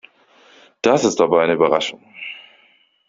Das 0.81 1.03
ist 1.05 1.21
aber 1.21 1.41
eine 1.43 1.53
Überraschung. 1.53 2.03